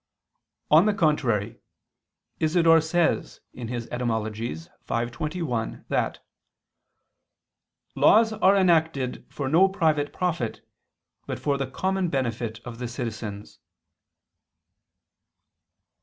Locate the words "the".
0.87-0.95, 11.59-11.67, 12.79-12.87